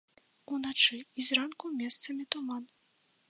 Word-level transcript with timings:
Уначы 0.55 0.97
і 0.99 1.21
зранку 1.27 1.65
месцамі 1.83 2.23
туман. 2.37 2.63